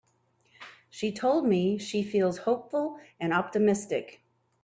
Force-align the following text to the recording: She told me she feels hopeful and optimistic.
She 0.89 1.11
told 1.11 1.45
me 1.45 1.77
she 1.77 2.01
feels 2.01 2.39
hopeful 2.39 2.99
and 3.19 3.31
optimistic. 3.31 4.23